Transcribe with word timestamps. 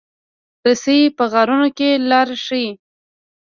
رسۍ 0.65 0.99
په 1.17 1.23
غارونو 1.31 1.67
کې 1.77 1.89
لار 2.09 2.27
ښيي. 2.45 2.67